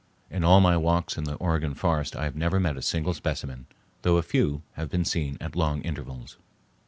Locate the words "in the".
1.15-1.35